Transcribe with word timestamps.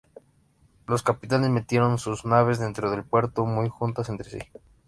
Los 0.87 1.03
capitanes 1.03 1.51
metieron 1.51 1.99
sus 1.99 2.25
naves 2.25 2.57
dentro 2.57 2.89
del 2.89 3.03
puerto 3.03 3.45
muy 3.45 3.69
juntas 3.69 4.09
entre 4.09 4.27
sí. 4.31 4.39